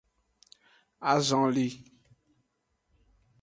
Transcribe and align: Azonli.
Azonli. 1.11 1.67